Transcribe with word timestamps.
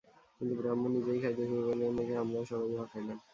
কিন্তু 0.37 0.53
ব্রাহ্মণ 0.59 0.89
নিজেই 0.95 1.19
খাইতে 1.23 1.43
শুরু 1.49 1.61
করিলেন 1.67 1.91
দেখিয়া 1.99 2.21
আমরাও 2.23 2.43
সবাই 2.49 2.67
উহা 2.71 2.85
খাইলাম। 2.91 3.17